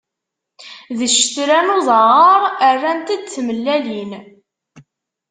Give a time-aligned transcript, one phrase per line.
[0.97, 2.41] D ccetla n uẓaɣaṛ,
[2.75, 4.11] rnant-d tmellalin.